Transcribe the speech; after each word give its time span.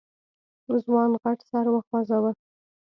ځوان 0.83 1.11
غټ 1.23 1.39
سر 1.49 1.65
وخوځوه. 1.71 2.31